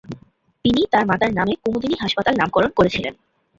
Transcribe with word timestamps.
তিনি 0.65 0.81
তার 0.91 1.03
মাতার 1.07 1.31
নামে 1.37 1.53
"কুমুদিনী 1.61 1.95
হাসপাতাল" 1.99 2.33
নামকরণ 2.37 2.71
করেছিলেন। 2.75 3.13